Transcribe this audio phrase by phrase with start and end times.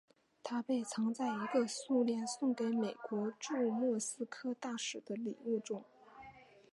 [0.41, 5.83] 它被藏在一个苏联送给美国驻莫斯科大使的礼物中。